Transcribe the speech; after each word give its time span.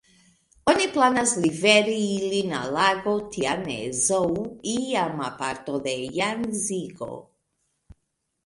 Oni 0.71 0.85
planas 0.93 1.33
liveri 1.43 1.97
ilin 2.13 2.55
al 2.61 2.73
lago 2.77 3.13
Tian-e-Zhou, 3.35 4.41
iama 4.75 5.29
parto 5.43 5.77
de 5.89 5.95
Jangzio. 6.19 7.13